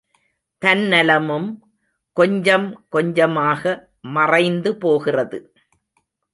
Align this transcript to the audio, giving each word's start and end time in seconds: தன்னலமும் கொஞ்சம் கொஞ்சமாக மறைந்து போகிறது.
தன்னலமும் 0.61 1.49
கொஞ்சம் 2.17 2.67
கொஞ்சமாக 2.89 3.63
மறைந்து 4.09 4.77
போகிறது. 4.77 5.39